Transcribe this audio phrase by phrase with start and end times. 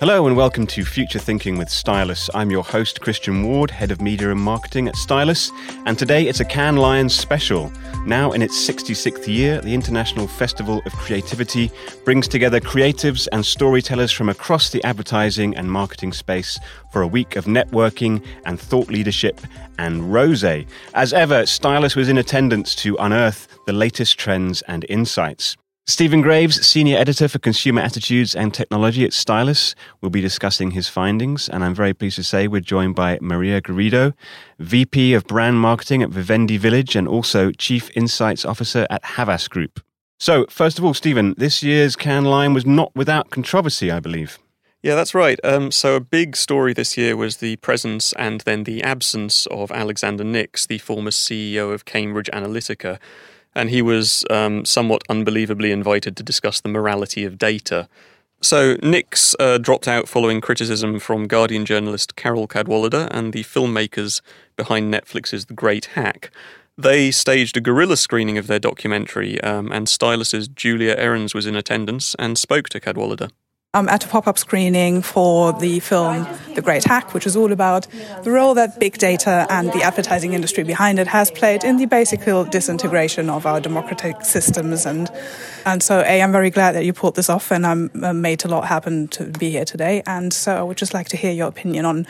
[0.00, 2.28] Hello and welcome to Future Thinking with Stylus.
[2.34, 5.52] I'm your host, Christian Ward, Head of Media and Marketing at Stylus,
[5.86, 7.72] and today it's a Cannes Lions special.
[8.06, 11.70] Now in its 66th year, the International Festival of Creativity
[12.04, 16.58] brings together creatives and storytellers from across the advertising and marketing space
[16.90, 19.40] for a week of networking and thought leadership
[19.78, 20.66] and rosé.
[20.94, 25.56] As ever, Stylus was in attendance to unearth the latest trends and insights.
[25.88, 30.86] Stephen Graves, Senior Editor for Consumer Attitudes and Technology at Stylus, will be discussing his
[30.86, 31.48] findings.
[31.48, 34.12] And I'm very pleased to say we're joined by Maria Garrido,
[34.58, 39.80] VP of Brand Marketing at Vivendi Village and also Chief Insights Officer at Havas Group.
[40.18, 44.38] So, first of all, Stephen, this year's Cannes Lion was not without controversy, I believe.
[44.82, 45.40] Yeah, that's right.
[45.42, 49.72] Um, so, a big story this year was the presence and then the absence of
[49.72, 52.98] Alexander Nix, the former CEO of Cambridge Analytica
[53.54, 57.88] and he was um, somewhat unbelievably invited to discuss the morality of data.
[58.40, 64.20] So Nix uh, dropped out following criticism from Guardian journalist Carol Cadwalladr and the filmmakers
[64.56, 66.30] behind Netflix's The Great Hack.
[66.76, 71.56] They staged a guerrilla screening of their documentary, um, and Stylus's Julia Ahrens was in
[71.56, 73.30] attendance and spoke to Cadwalladr
[73.74, 77.52] um, at a pop up screening for the film The Great Hack, which is all
[77.52, 77.86] about
[78.22, 81.84] the role that big data and the advertising industry behind it has played in the
[81.84, 84.86] basic disintegration of our democratic systems.
[84.86, 85.10] And,
[85.66, 88.42] and so, A, I'm very glad that you pulled this off, and I'm uh, made
[88.46, 90.02] a lot happen to be here today.
[90.06, 92.06] And so, I would just like to hear your opinion on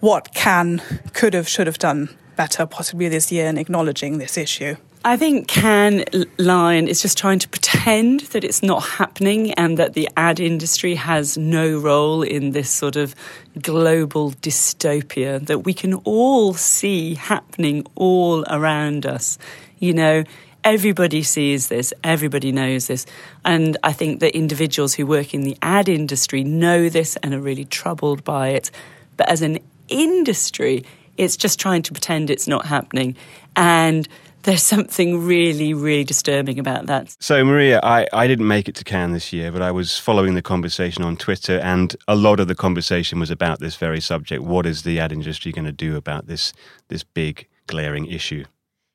[0.00, 0.82] what can,
[1.12, 4.74] could have, should have done better possibly this year in acknowledging this issue.
[5.02, 6.04] I think Cannes
[6.36, 10.94] Lion is just trying to pretend that it's not happening and that the ad industry
[10.94, 13.14] has no role in this sort of
[13.62, 19.38] global dystopia that we can all see happening all around us.
[19.78, 20.24] You know,
[20.64, 23.06] everybody sees this, everybody knows this.
[23.42, 27.40] And I think that individuals who work in the ad industry know this and are
[27.40, 28.70] really troubled by it.
[29.16, 30.84] But as an industry,
[31.16, 33.16] it's just trying to pretend it's not happening.
[33.56, 34.08] And
[34.42, 37.14] there's something really, really disturbing about that.
[37.20, 40.34] So, Maria, I, I didn't make it to Cannes this year, but I was following
[40.34, 44.42] the conversation on Twitter, and a lot of the conversation was about this very subject.
[44.42, 46.52] What is the ad industry going to do about this
[46.88, 48.44] this big glaring issue?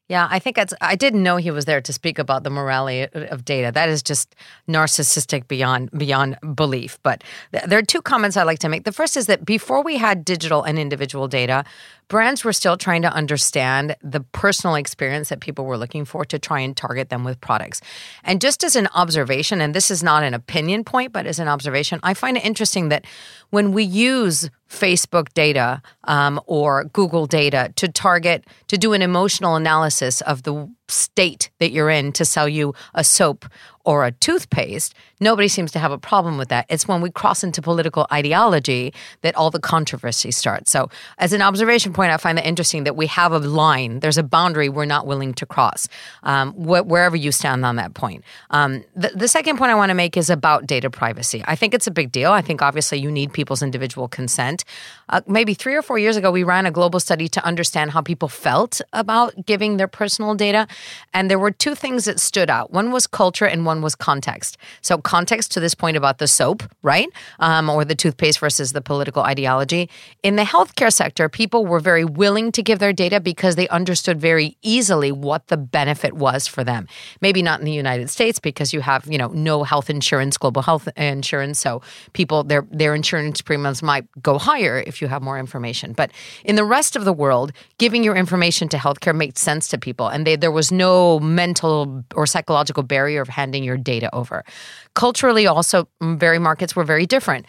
[0.08, 3.44] Yeah, I think I didn't know he was there to speak about the morality of
[3.44, 3.72] data.
[3.72, 4.36] That is just
[4.70, 7.00] narcissistic beyond beyond belief.
[7.02, 8.84] But th- there are two comments I'd like to make.
[8.84, 11.66] The first is that before we had digital and individual data,
[12.08, 16.38] brands were still trying to understand the personal experience that people were looking for to
[16.38, 17.82] try and target them with products.
[18.24, 21.48] And just as an observation, and this is not an opinion point, but as an
[21.48, 23.06] observation, I find it interesting that
[23.50, 29.56] when we use Facebook data um, or Google data to target, to do an emotional
[29.56, 33.46] analysis of the state that you're in to sell you a soap
[33.86, 36.66] or a toothpaste, nobody seems to have a problem with that.
[36.70, 40.72] It's when we cross into political ideology that all the controversy starts.
[40.72, 44.18] So, as an observation point, I find it interesting that we have a line, there's
[44.18, 45.88] a boundary we're not willing to cross,
[46.24, 48.24] um, wh- wherever you stand on that point.
[48.50, 51.44] Um, the, the second point I want to make is about data privacy.
[51.48, 52.32] I think it's a big deal.
[52.32, 54.66] I think obviously you need people's individual consent.
[55.10, 58.02] Uh, maybe three or four years ago, we ran a global study to understand how
[58.02, 60.68] people felt about giving their personal data.
[61.14, 63.96] And there were two things that stood out one was culture and one one was
[63.96, 64.58] context.
[64.82, 67.10] So, context to this point about the soap, right?
[67.40, 69.90] Um, or the toothpaste versus the political ideology.
[70.24, 74.20] In the healthcare sector, people were very willing to give their data because they understood
[74.20, 76.88] very easily what the benefit was for them.
[77.22, 80.62] Maybe not in the United States because you have, you know, no health insurance, global
[80.62, 81.60] health insurance.
[81.60, 81.82] So,
[82.14, 85.94] people, their, their insurance premiums might go higher if you have more information.
[85.94, 86.12] But
[86.46, 90.08] in the rest of the world, giving your information to healthcare makes sense to people.
[90.08, 94.46] And they, there was no mental or psychological barrier of handing your data over.
[94.94, 97.46] Culturally, also, very markets were very different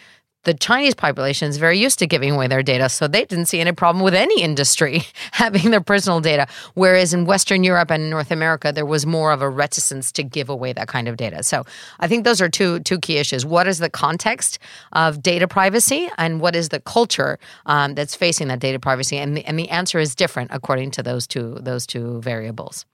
[0.47, 3.59] the Chinese population is very used to giving away their data, so they didn't see
[3.59, 6.47] any problem with any industry having their personal data.
[6.73, 10.47] Whereas in Western Europe and North America, there was more of a reticence to give
[10.47, 11.43] away that kind of data.
[11.43, 11.65] So
[11.99, 13.45] I think those are two two key issues.
[13.45, 14.57] What is the context
[14.93, 19.17] of data privacy, and what is the culture um, that's facing that data privacy?
[19.17, 22.85] And the, and the answer is different according to those two those two variables.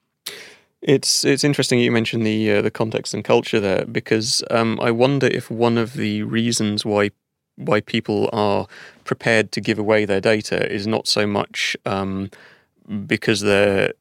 [0.84, 4.92] It's it's interesting you mentioned the uh, the context and culture there because um, I
[4.92, 7.12] wonder if one of the reasons why
[7.56, 8.68] why people are
[9.06, 12.30] prepared to give away their data is not so much um,
[13.08, 13.94] because they're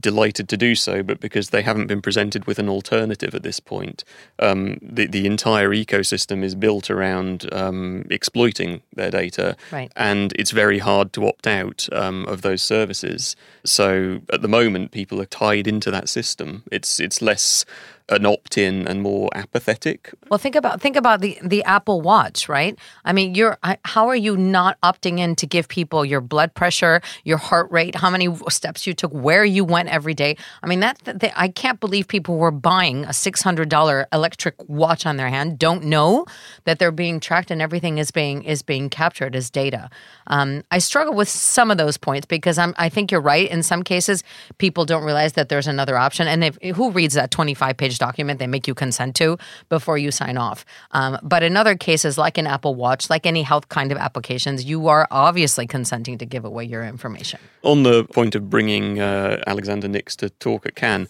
[0.00, 3.60] delighted to do so, but because they haven't been presented with an alternative at this
[3.60, 4.04] point.
[4.38, 9.92] Um, the the entire ecosystem is built around um, exploiting their data, right.
[9.96, 13.36] and it's very hard to opt out um, of those services.
[13.64, 16.64] So at the moment, people are tied into that system.
[16.70, 17.64] It's it's less
[18.12, 20.12] an opt-in and more apathetic.
[20.28, 22.78] Well, think about think about the the Apple Watch, right?
[23.04, 27.00] I mean, you're how are you not opting in to give people your blood pressure,
[27.24, 30.36] your heart rate, how many steps you took, where you went every day?
[30.62, 30.98] I mean, that,
[31.36, 35.58] I can't believe people were buying a six hundred dollar electric watch on their hand,
[35.58, 36.26] don't know
[36.64, 39.90] that they're being tracked and everything is being is being captured as data.
[40.26, 43.50] Um, I struggle with some of those points because I'm I think you're right.
[43.50, 44.22] In some cases,
[44.58, 48.50] people don't realize that there's another option, and who reads that 25 page document they
[48.56, 49.26] make you consent to
[49.68, 50.58] before you sign off?
[50.98, 54.64] Um, but in other cases, like an Apple Watch, like any health kind of applications,
[54.64, 57.38] you are obviously consenting to give away your information.
[57.62, 61.08] On the point of bringing uh, Alexander Nix to talk at Cannes,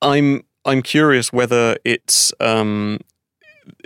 [0.00, 2.98] I'm I'm curious whether it's um,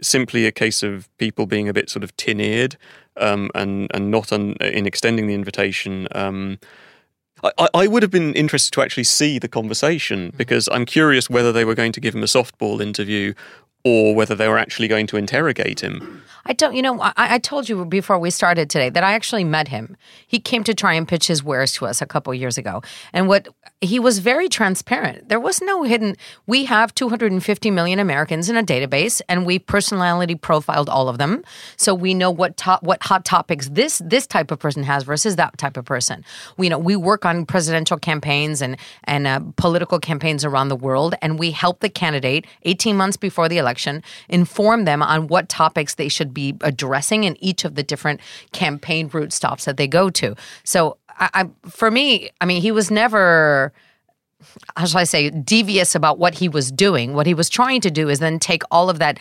[0.02, 2.76] simply a case of people being a bit sort of tin-eared
[3.16, 6.08] um, and and not un, in extending the invitation.
[6.12, 6.58] Um,
[7.42, 10.37] I, I, would have been interested to actually see the conversation mm-hmm.
[10.37, 13.34] because I'm curious whether they were going to give him a softball interview
[13.84, 16.22] or whether they were actually going to interrogate him.
[16.46, 19.44] I don't, you know, I, I, told you before we started today that I actually
[19.44, 19.96] met him.
[20.26, 22.82] He came to try and pitch his wares to us a couple years ago.
[23.12, 23.48] And what
[23.82, 25.30] he was very transparent.
[25.30, 26.16] There was no hidden.
[26.46, 31.42] We have 250 million Americans in a database, and we personality profiled all of them,
[31.76, 35.36] so we know what top, what hot topics this this type of person has versus
[35.36, 36.24] that type of person.
[36.58, 41.14] We know we work on presidential campaigns and and uh, political campaigns around the world,
[41.22, 43.69] and we help the candidate 18 months before the election
[44.28, 48.20] inform them on what topics they should be addressing in each of the different
[48.52, 50.34] campaign route stops that they go to.
[50.64, 53.72] So I, I, for me, I mean, he was never
[54.76, 57.14] how shall I say, devious about what he was doing.
[57.14, 59.19] What he was trying to do is then take all of that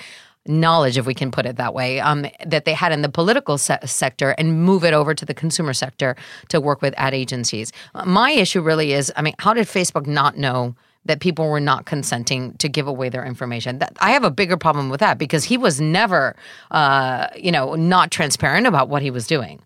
[0.48, 3.58] knowledge, if we can put it that way, um, that they had in the political
[3.58, 6.16] se- sector and move it over to the consumer sector
[6.48, 7.72] to work with ad agencies.
[8.06, 10.76] My issue really is, I mean, how did Facebook not know?
[11.06, 13.80] That people were not consenting to give away their information.
[13.80, 16.36] That, I have a bigger problem with that because he was never,
[16.72, 19.62] uh, you know, not transparent about what he was doing.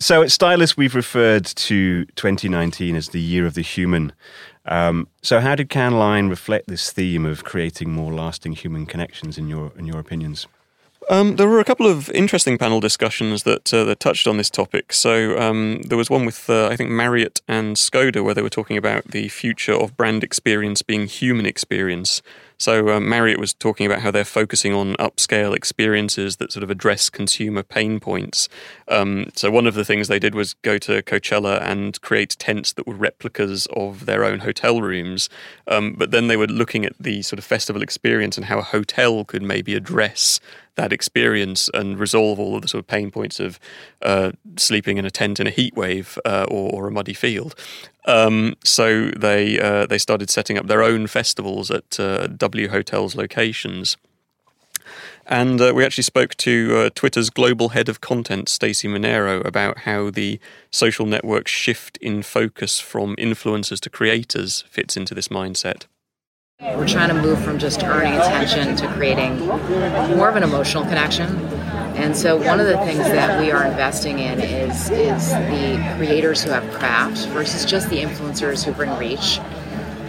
[0.00, 4.12] So at Stylus, we've referred to 2019 as the year of the human.
[4.66, 9.38] Um, so how did Cannes Lion reflect this theme of creating more lasting human connections
[9.38, 10.46] in your in your opinions?
[11.10, 14.48] Um, there were a couple of interesting panel discussions that uh, that touched on this
[14.48, 14.92] topic.
[14.92, 18.50] So um, there was one with uh, I think Marriott and Skoda where they were
[18.50, 22.22] talking about the future of brand experience being human experience.
[22.56, 26.70] So um, Marriott was talking about how they're focusing on upscale experiences that sort of
[26.70, 28.48] address consumer pain points.
[28.88, 32.72] Um, so one of the things they did was go to Coachella and create tents
[32.74, 35.28] that were replicas of their own hotel rooms.
[35.66, 38.62] Um, but then they were looking at the sort of festival experience and how a
[38.62, 40.40] hotel could maybe address
[40.76, 43.58] that experience and resolve all of the sort of pain points of
[44.02, 47.54] uh, sleeping in a tent in a heat wave uh, or, or, a muddy field.
[48.06, 53.14] Um, so they uh, they started setting up their own festivals at uh, W Hotels
[53.14, 53.96] locations.
[55.26, 59.78] And uh, we actually spoke to uh, Twitter's global head of content, Stacey Monero, about
[59.78, 60.38] how the
[60.70, 65.86] social network's shift in focus from influencers to creators fits into this mindset.
[66.60, 71.26] We're trying to move from just earning attention to creating more of an emotional connection.
[71.96, 76.42] And so one of the things that we are investing in is is the creators
[76.42, 79.40] who have craft versus just the influencers who bring reach.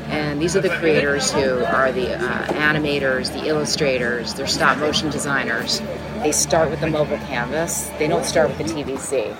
[0.10, 5.10] And these are the creators who are the uh, animators, the illustrators, they're stop motion
[5.10, 5.82] designers.
[6.20, 7.88] They start with the mobile canvas.
[7.98, 9.36] They don't start with the TVC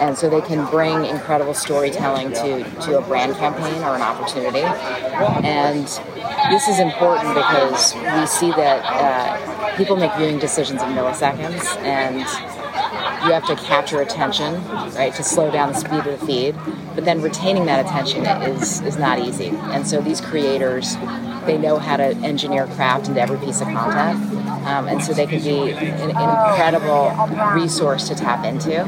[0.00, 4.62] and so they can bring incredible storytelling to, to a brand campaign or an opportunity.
[5.44, 5.86] And
[6.50, 12.18] this is important because we see that uh, people make viewing decisions in milliseconds, and
[13.26, 14.54] you have to capture attention,
[14.94, 16.54] right, to slow down the speed of the feed.
[16.94, 19.48] But then retaining that attention is is not easy.
[19.48, 20.96] And so these creators,
[21.46, 24.18] they know how to engineer craft into every piece of content,
[24.66, 27.12] um, and so they can be an, an incredible
[27.54, 28.84] resource to tap into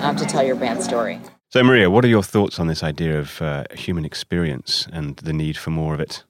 [0.00, 1.20] um, to tell your brand story.
[1.50, 5.32] So, Maria, what are your thoughts on this idea of uh, human experience and the
[5.32, 6.24] need for more of it?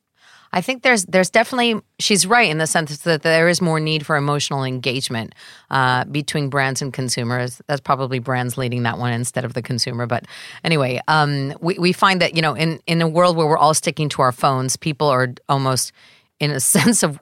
[0.53, 4.05] I think there's there's definitely she's right in the sense that there is more need
[4.05, 5.35] for emotional engagement
[5.71, 7.63] uh, between brands and consumers.
[7.69, 10.07] That's probably brands leading that one instead of the consumer.
[10.07, 10.25] But
[10.65, 13.75] anyway, um, we we find that you know in in a world where we're all
[13.75, 15.93] sticking to our phones, people are almost
[16.41, 17.21] in a sense of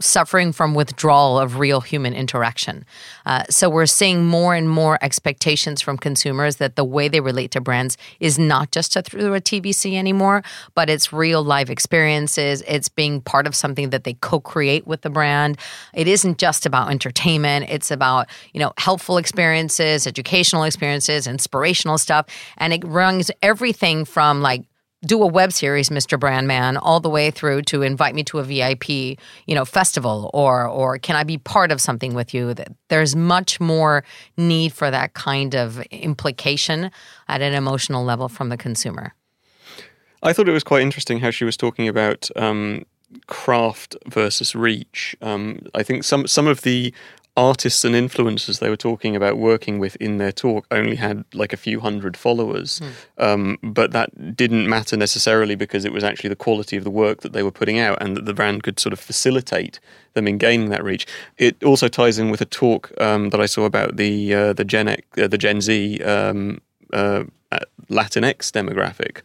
[0.00, 2.84] suffering from withdrawal of real human interaction.
[3.26, 7.50] Uh, so we're seeing more and more expectations from consumers that the way they relate
[7.52, 10.42] to brands is not just a, through a TVC anymore,
[10.74, 12.62] but it's real life experiences.
[12.68, 15.58] It's being part of something that they co-create with the brand.
[15.94, 17.66] It isn't just about entertainment.
[17.68, 24.42] It's about you know helpful experiences, educational experiences, inspirational stuff, and it runs everything from
[24.42, 24.62] like
[25.04, 26.18] do a web series, Mr.
[26.18, 30.66] Brandman, all the way through to invite me to a VIP, you know, festival, or
[30.66, 32.54] or can I be part of something with you?
[32.88, 34.04] There's much more
[34.36, 36.90] need for that kind of implication
[37.28, 39.14] at an emotional level from the consumer.
[40.22, 42.84] I thought it was quite interesting how she was talking about um,
[43.26, 45.16] craft versus reach.
[45.22, 46.92] Um, I think some some of the
[47.38, 51.52] artists and influencers they were talking about working with in their talk only had like
[51.52, 52.80] a few hundred followers.
[52.80, 53.24] Mm.
[53.24, 57.20] Um, but that didn't matter necessarily because it was actually the quality of the work
[57.20, 59.78] that they were putting out and that the brand could sort of facilitate
[60.14, 61.06] them in gaining that reach.
[61.36, 64.64] It also ties in with a talk um, that I saw about the uh, the
[64.64, 66.60] Gen X, uh, the Gen Z um,
[66.92, 67.22] uh,
[67.88, 69.22] Latinx demographic,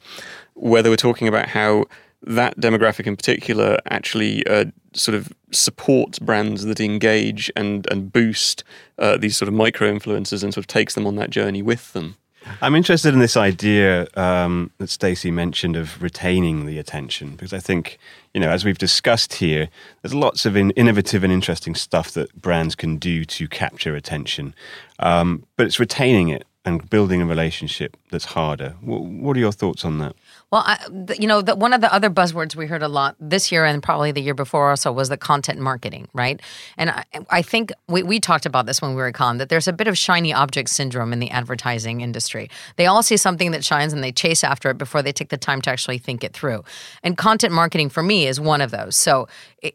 [0.54, 1.86] where they were talking about how
[2.26, 8.64] that demographic in particular actually uh, sort of supports brands that engage and and boost
[9.00, 11.94] uh, these sort of micro influencers and sort of takes them on that journey with
[11.94, 12.16] them.
[12.62, 17.60] I'm interested in this idea um, that Stacey mentioned of retaining the attention because I
[17.60, 17.98] think
[18.34, 19.70] you know as we've discussed here,
[20.02, 24.54] there's lots of in- innovative and interesting stuff that brands can do to capture attention,
[25.00, 28.76] um, but it's retaining it and building a relationship that's harder.
[28.82, 30.16] W- what are your thoughts on that?
[30.54, 30.78] Well, I,
[31.18, 33.82] you know, the, one of the other buzzwords we heard a lot this year and
[33.82, 36.40] probably the year before also was the content marketing, right?
[36.78, 39.50] And I, I think we, we talked about this when we were at Cannes that
[39.50, 42.52] there's a bit of shiny object syndrome in the advertising industry.
[42.76, 45.38] They all see something that shines and they chase after it before they take the
[45.38, 46.64] time to actually think it through.
[47.02, 48.96] And content marketing for me is one of those.
[48.96, 49.74] So it,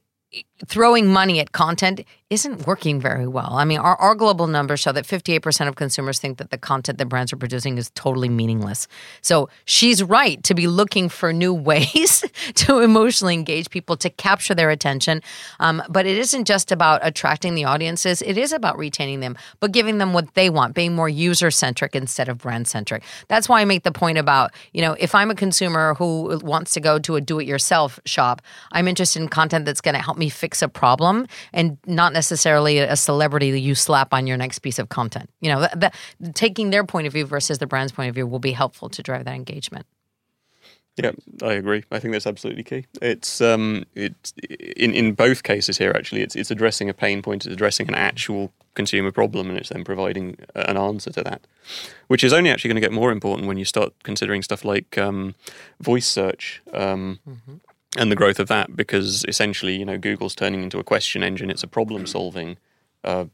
[0.67, 3.55] throwing money at content isn't working very well.
[3.55, 6.99] I mean, our, our global numbers show that 58% of consumers think that the content
[6.99, 8.87] that brands are producing is totally meaningless.
[9.23, 12.25] So she's right to be looking for new ways
[12.57, 15.23] to emotionally engage people, to capture their attention.
[15.59, 19.73] Um, but it isn't just about attracting the audiences, it is about retaining them, but
[19.73, 23.05] giving them what they want, being more user centric instead of brand centric.
[23.29, 26.73] That's why I make the point about, you know, if I'm a consumer who wants
[26.73, 28.43] to go to a do it yourself shop,
[28.73, 32.79] I'm interested in content that's going to help me fix a problem and not necessarily
[32.79, 35.31] a celebrity that you slap on your next piece of content.
[35.41, 35.95] You know, that, that,
[36.35, 39.03] taking their point of view versus the brand's point of view will be helpful to
[39.03, 39.87] drive that engagement.
[40.97, 41.13] Yeah,
[41.45, 41.85] I agree.
[41.93, 42.87] I think that's absolutely key.
[43.01, 44.33] It's um, it's
[44.77, 45.93] in in both cases here.
[45.95, 49.69] Actually, it's it's addressing a pain point, it's addressing an actual consumer problem, and it's
[49.69, 51.47] then providing an answer to that,
[52.09, 54.99] which is only actually going to get more important when you start considering stuff like
[54.99, 55.37] um,
[55.81, 56.63] voice search.
[56.73, 57.68] Um, mm-hmm
[57.99, 61.51] and the growth of that because essentially, you know, Google's turning into a question engine.
[61.51, 62.57] It's a problem solving
[63.05, 63.27] uh,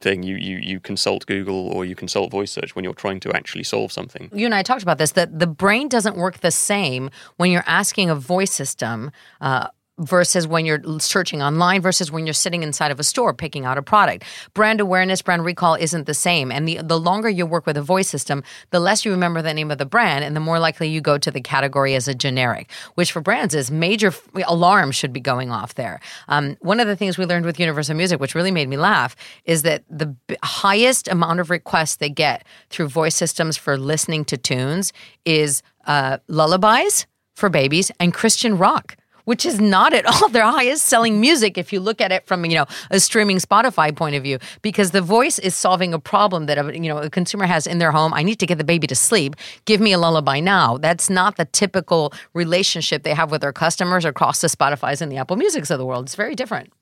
[0.00, 0.22] thing.
[0.22, 3.64] You, you you consult Google or you consult voice search when you're trying to actually
[3.64, 4.30] solve something.
[4.32, 7.64] You and I talked about this that the brain doesn't work the same when you're
[7.66, 9.10] asking a voice system.
[9.40, 13.64] Uh, versus when you're searching online versus when you're sitting inside of a store picking
[13.64, 14.24] out a product.
[14.52, 16.50] Brand awareness, brand recall isn't the same.
[16.50, 19.54] And the, the longer you work with a voice system, the less you remember the
[19.54, 22.14] name of the brand and the more likely you go to the category as a
[22.14, 26.00] generic, which for brands is major f- alarm should be going off there.
[26.28, 29.14] Um, one of the things we learned with Universal Music, which really made me laugh,
[29.44, 34.24] is that the b- highest amount of requests they get through voice systems for listening
[34.24, 34.92] to tunes
[35.24, 40.84] is uh, lullabies for babies and Christian rock which is not at all their highest
[40.84, 44.22] selling music if you look at it from you know a streaming Spotify point of
[44.22, 47.66] view because the voice is solving a problem that a, you know a consumer has
[47.66, 50.40] in their home I need to get the baby to sleep give me a lullaby
[50.40, 55.10] now that's not the typical relationship they have with their customers across the Spotify's and
[55.10, 56.72] the Apple Musics of the world it's very different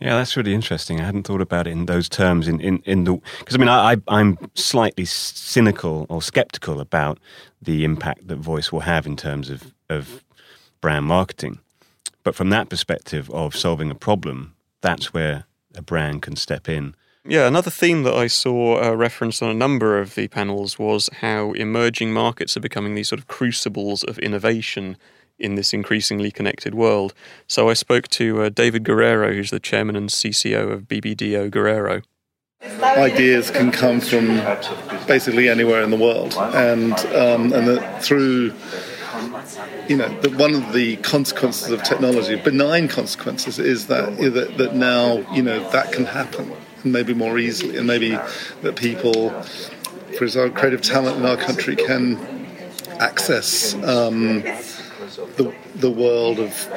[0.00, 0.98] yeah, that's really interesting.
[1.00, 2.48] I hadn't thought about it in those terms.
[2.48, 7.18] In in, in the because I mean I, I am slightly cynical or skeptical about
[7.60, 10.24] the impact that voice will have in terms of of
[10.80, 11.58] brand marketing.
[12.22, 15.44] But from that perspective of solving a problem, that's where
[15.74, 16.94] a brand can step in.
[17.24, 21.10] Yeah, another theme that I saw uh, referenced on a number of the panels was
[21.20, 24.96] how emerging markets are becoming these sort of crucibles of innovation
[25.38, 27.14] in this increasingly connected world.
[27.46, 32.02] So I spoke to uh, David Guerrero, who's the chairman and CCO of BBDO Guerrero.
[32.82, 34.36] Ideas can come from
[35.06, 38.52] basically anywhere in the world, and um, and that through
[39.88, 44.30] you know, the, one of the consequences of technology, benign consequences, is that, you know,
[44.30, 48.18] that that now you know that can happen, and maybe more easily, and maybe
[48.62, 49.30] that people,
[50.16, 52.18] for example, creative talent in our country can
[52.98, 53.74] access.
[53.74, 54.44] Um,
[55.36, 56.68] the, the world of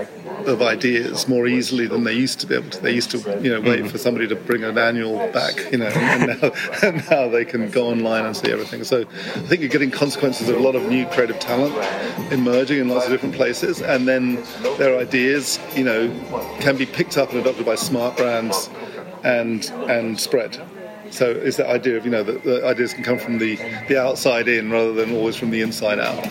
[0.48, 2.82] of ideas more easily than they used to be able to.
[2.82, 3.88] They used to, you know, wait mm-hmm.
[3.88, 6.52] for somebody to bring an annual back, you know, and now,
[6.84, 8.84] and now they can go online and see everything.
[8.84, 11.74] So I think you're getting consequences of a lot of new creative talent
[12.32, 14.44] emerging in lots of different places, and then
[14.78, 16.10] their ideas, you know,
[16.60, 18.70] can be picked up and adopted by smart brands
[19.24, 20.62] and and spread.
[21.12, 23.56] So it's that idea of you know that the ideas can come from the
[23.88, 26.28] the outside in rather than always from the inside out.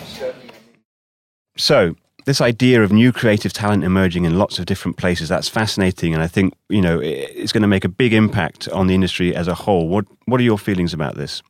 [1.55, 6.13] So, this idea of new creative talent emerging in lots of different places, that's fascinating.
[6.13, 9.35] And I think, you know, it's going to make a big impact on the industry
[9.35, 9.87] as a whole.
[9.89, 11.41] What, what are your feelings about this?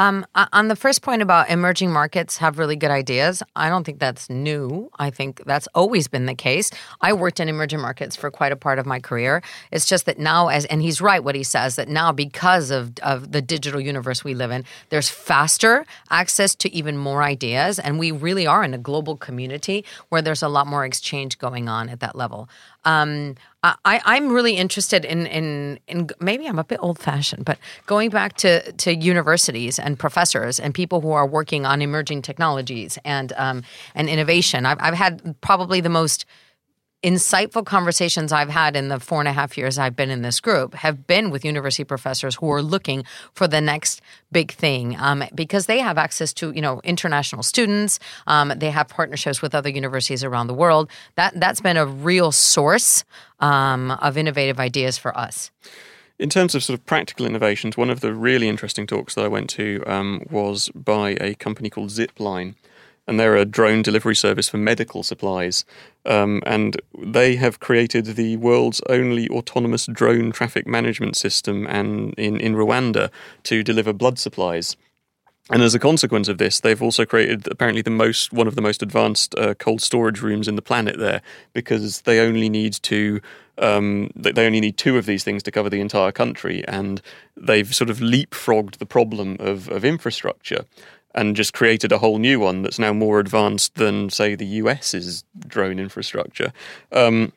[0.00, 3.98] Um, on the first point about emerging markets have really good ideas, I don't think
[3.98, 4.90] that's new.
[4.98, 6.70] I think that's always been the case.
[7.02, 9.42] I worked in emerging markets for quite a part of my career.
[9.70, 12.98] It's just that now, as and he's right what he says that now because of
[13.02, 17.98] of the digital universe we live in, there's faster access to even more ideas, and
[17.98, 21.90] we really are in a global community where there's a lot more exchange going on
[21.90, 22.48] at that level.
[22.84, 27.58] Um, I, I'm really interested in, in, in maybe I'm a bit old fashioned, but
[27.86, 32.98] going back to, to universities and professors and people who are working on emerging technologies
[33.04, 33.62] and um,
[33.94, 34.64] and innovation.
[34.64, 36.24] I've, I've had probably the most
[37.02, 40.38] insightful conversations I've had in the four and a half years I've been in this
[40.38, 45.24] group have been with university professors who are looking for the next big thing um,
[45.34, 47.98] because they have access to you know international students.
[48.26, 50.90] Um, they have partnerships with other universities around the world.
[51.14, 53.04] That that's been a real source
[53.40, 55.50] um, of innovative ideas for us.
[56.18, 59.28] In terms of sort of practical innovations, one of the really interesting talks that I
[59.28, 62.56] went to um, was by a company called Zipline
[63.10, 65.64] and they're a drone delivery service for medical supplies.
[66.06, 72.38] Um, and they have created the world's only autonomous drone traffic management system and in,
[72.40, 73.10] in Rwanda
[73.42, 74.76] to deliver blood supplies.
[75.50, 78.62] And as a consequence of this, they've also created apparently the most one of the
[78.62, 81.20] most advanced uh, cold storage rooms in the planet there
[81.52, 83.20] because they only need to
[83.58, 87.02] um, they only need two of these things to cover the entire country, and
[87.36, 90.64] they've sort of leapfrogged the problem of, of infrastructure
[91.14, 95.24] and just created a whole new one that's now more advanced than, say, the US's
[95.46, 96.52] drone infrastructure.
[96.92, 97.32] Um,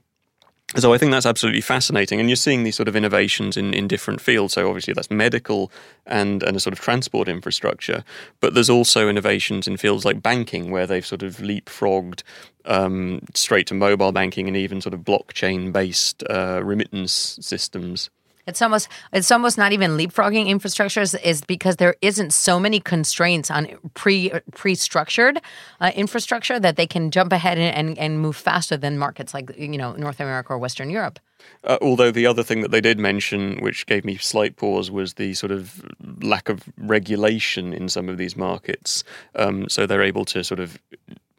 [0.75, 3.87] so I think that's absolutely fascinating, and you're seeing these sort of innovations in, in
[3.87, 4.53] different fields.
[4.53, 5.71] So obviously that's medical
[6.07, 8.03] and and a sort of transport infrastructure,
[8.39, 12.23] but there's also innovations in fields like banking where they've sort of leapfrogged
[12.65, 18.09] um, straight to mobile banking and even sort of blockchain based uh, remittance systems.
[18.45, 23.49] It's almost it's almost not even leapfrogging infrastructures is because there isn't so many constraints
[23.49, 25.39] on pre pre structured
[25.79, 29.58] uh, infrastructure that they can jump ahead and, and, and move faster than markets like
[29.58, 31.19] you know North America or Western Europe.
[31.63, 35.15] Uh, although the other thing that they did mention, which gave me slight pause, was
[35.15, 35.84] the sort of
[36.21, 39.03] lack of regulation in some of these markets.
[39.36, 40.77] Um, so they're able to sort of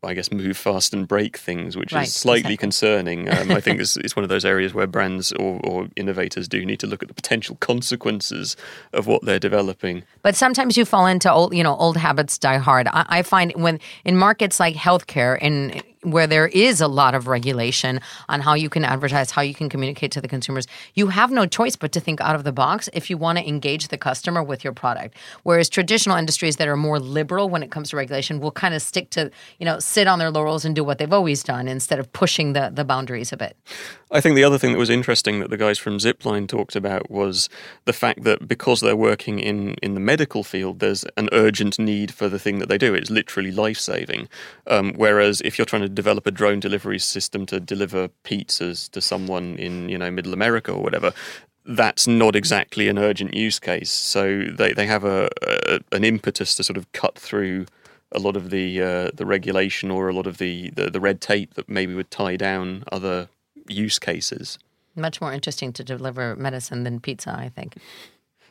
[0.04, 2.56] I guess, move fast and break things, which right, is slightly exactly.
[2.56, 3.28] concerning.
[3.34, 6.64] Um, I think it's, it's, one of those areas where brands or, or, innovators do
[6.64, 8.56] need to look at the potential consequences
[8.92, 10.04] of what they're developing.
[10.22, 12.86] But sometimes you fall into old, you know, old habits die hard.
[12.86, 17.26] I, I find when in markets like healthcare, in where there is a lot of
[17.26, 21.30] regulation on how you can advertise, how you can communicate to the consumers, you have
[21.30, 23.98] no choice but to think out of the box if you want to engage the
[23.98, 25.16] customer with your product.
[25.42, 28.82] Whereas traditional industries that are more liberal when it comes to regulation will kind of
[28.82, 31.98] stick to, you know, sit on their laurels and do what they've always done instead
[31.98, 33.56] of pushing the, the boundaries a bit.
[34.10, 37.10] I think the other thing that was interesting that the guys from Zipline talked about
[37.10, 37.48] was
[37.84, 42.14] the fact that because they're working in, in the medical field, there's an urgent need
[42.14, 42.94] for the thing that they do.
[42.94, 44.28] It's literally life saving.
[44.66, 49.00] Um, whereas if you're trying to develop a drone delivery system to deliver pizzas to
[49.00, 51.12] someone in you know Middle America or whatever,
[51.64, 53.90] that's not exactly an urgent use case.
[53.90, 57.66] So they, they have a, a an impetus to sort of cut through
[58.12, 61.20] a lot of the uh, the regulation or a lot of the, the, the red
[61.20, 63.28] tape that maybe would tie down other
[63.68, 64.58] use cases.
[64.96, 67.76] Much more interesting to deliver medicine than pizza, I think.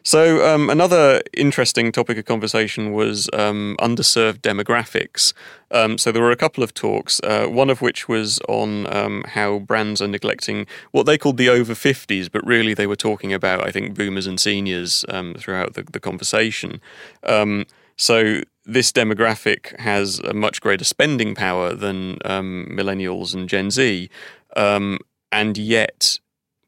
[0.06, 5.32] So, um, another interesting topic of conversation was um, underserved demographics.
[5.72, 9.24] Um, so, there were a couple of talks, uh, one of which was on um,
[9.30, 13.32] how brands are neglecting what they called the over 50s, but really they were talking
[13.32, 16.82] about, I think, boomers and seniors um, throughout the, the conversation.
[17.24, 24.10] Um, so, this demographic has a much greater spending power than millennials and Gen Z.
[24.54, 26.20] and yet,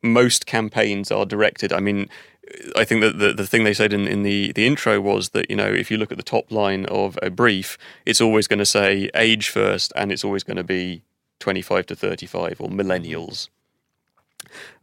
[0.05, 1.73] most campaigns are directed.
[1.73, 2.09] I mean,
[2.75, 5.49] I think that the, the thing they said in, in the, the intro was that,
[5.49, 8.59] you know, if you look at the top line of a brief, it's always going
[8.59, 11.01] to say age first and it's always going to be
[11.39, 13.49] 25 to 35 or millennials.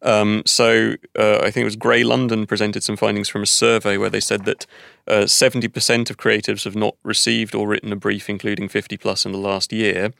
[0.03, 3.96] Um, so uh, I think it was Grey London presented some findings from a survey
[3.96, 4.66] where they said that
[5.07, 9.33] uh, 70% of creatives have not received or written a brief, including 50 plus, in
[9.33, 10.12] the last year.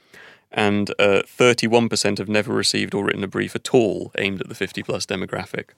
[0.51, 4.55] And uh, 31% have never received or written a brief at all aimed at the
[4.55, 5.71] 50 plus demographic.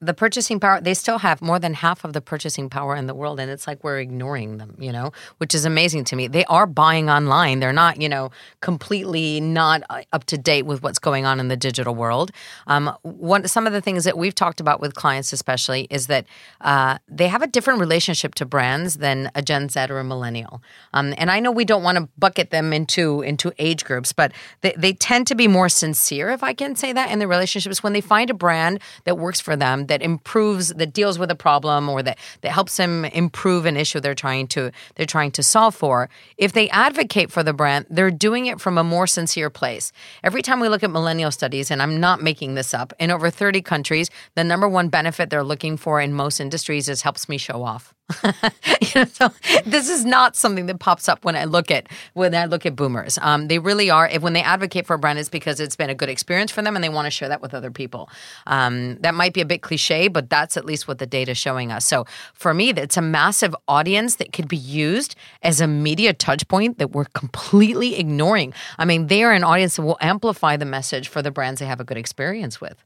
[0.00, 3.14] The purchasing power, they still have more than half of the purchasing power in the
[3.14, 3.38] world.
[3.38, 6.26] And it's like we're ignoring them, you know, which is amazing to me.
[6.26, 7.60] They are buying online.
[7.60, 8.30] They're not, you know,
[8.62, 12.30] completely not uh, up to date with what's going on in the digital world.
[12.66, 16.24] Um, one, some of the things that we've talked about with clients, especially, is that
[16.62, 20.62] uh, they have a different relationship to brands than a Gen Z or a millennial.
[20.94, 24.32] Um, and I know we don't want to bucket them into, into age groups, but
[24.62, 27.82] they, they tend to be more sincere, if I can say that, in their relationships
[27.82, 31.34] when they find a brand that works for them, that improves, that deals with a
[31.34, 35.42] problem, or that that helps them improve an issue they're trying to they're trying to
[35.42, 36.08] solve for.
[36.38, 39.92] If they advocate for the brand, they're doing it from a more sincere place.
[40.24, 43.28] Every time we look at millennial studies, and I'm not making this up, in over
[43.30, 47.36] 30 countries, the number one benefit they're looking for in most industries is helps me
[47.36, 47.94] show off.
[48.80, 49.32] you know, so
[49.64, 52.76] this is not something that pops up when I look at when I look at
[52.76, 53.18] boomers.
[53.22, 54.08] Um, they really are.
[54.08, 56.62] If, when they advocate for a brand, it's because it's been a good experience for
[56.62, 58.08] them, and they want to share that with other people.
[58.46, 61.38] Um, that might be a bit cliche, but that's at least what the data is
[61.38, 61.86] showing us.
[61.86, 66.46] So for me, it's a massive audience that could be used as a media touch
[66.48, 68.52] point that we're completely ignoring.
[68.78, 71.66] I mean, they are an audience that will amplify the message for the brands they
[71.66, 72.84] have a good experience with.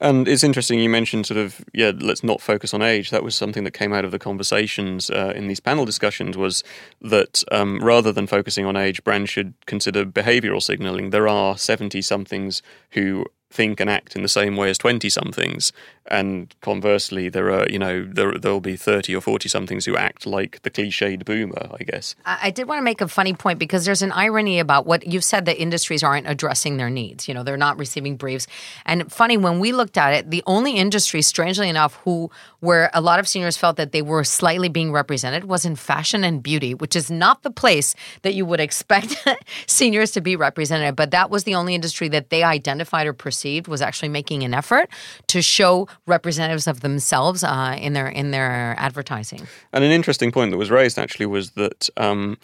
[0.00, 3.10] And it's interesting you mentioned sort of yeah, let's not focus on age.
[3.10, 6.64] That was something that came out of the conversations uh, in these panel discussions was
[7.02, 11.10] that um, rather than focusing on age, brands should consider behavioural signalling.
[11.10, 15.72] There are seventy somethings who think and act in the same way as 20 somethings
[16.06, 20.26] and conversely there are you know there there'll be 30 or 40 somethings who act
[20.26, 22.14] like the cliched boomer i guess.
[22.24, 25.24] I did want to make a funny point because there's an irony about what you've
[25.24, 28.46] said that industries aren't addressing their needs you know they're not receiving briefs.
[28.86, 33.00] And funny when we looked at it the only industry strangely enough who where a
[33.00, 36.74] lot of seniors felt that they were slightly being represented was in fashion and beauty
[36.74, 39.16] which is not the place that you would expect
[39.66, 40.96] seniors to be represented.
[40.96, 44.42] But that was the only industry that they identified or perceived perceived was actually making
[44.42, 44.88] an effort
[45.28, 49.46] to show representatives of themselves uh, in their in their advertising.
[49.72, 51.88] And an interesting point that was raised actually was that.
[51.96, 52.36] Um,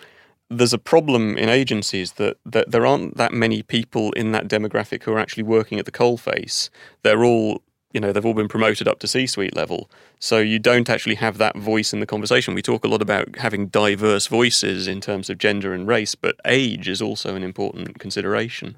[0.48, 5.02] there's a problem in agencies that, that there aren't that many people in that demographic
[5.02, 6.70] who are actually working at the coalface.
[7.02, 10.90] They're all you know they've all been promoted up to c-suite level so you don't
[10.90, 14.86] actually have that voice in the conversation we talk a lot about having diverse voices
[14.86, 18.76] in terms of gender and race but age is also an important consideration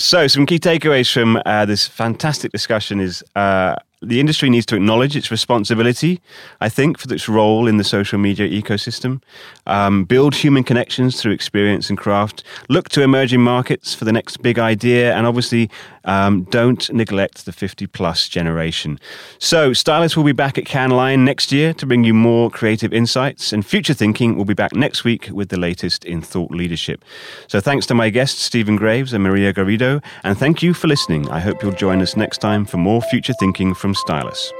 [0.00, 4.76] so, some key takeaways from uh, this fantastic discussion is uh, the industry needs to
[4.76, 6.22] acknowledge its responsibility,
[6.60, 9.22] I think, for its role in the social media ecosystem,
[9.66, 14.38] um, build human connections through experience and craft, look to emerging markets for the next
[14.38, 15.70] big idea, and obviously
[16.04, 18.98] um, don't neglect the 50 plus generation.
[19.38, 22.92] So, Stylus will be back at Cannes Lion next year to bring you more creative
[22.92, 27.04] insights, and Future Thinking will be back next week with the latest in thought leadership.
[27.48, 31.28] So, thanks to my guests, Stephen Graves and Maria Garrido, and thank you for listening.
[31.30, 34.52] I hope you'll join us next time for more Future Thinking from Stylus.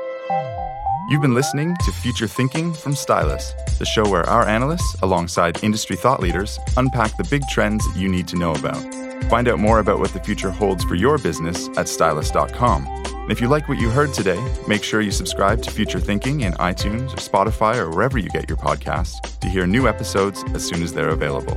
[1.11, 5.96] You've been listening to Future Thinking from Stylus, the show where our analysts, alongside industry
[5.96, 9.10] thought leaders, unpack the big trends you need to know about.
[9.31, 12.85] Find out more about what the future holds for your business at stylus.com.
[12.85, 16.40] And if you like what you heard today, make sure you subscribe to Future Thinking
[16.40, 20.66] in iTunes or Spotify or wherever you get your podcasts to hear new episodes as
[20.66, 21.55] soon as they're available.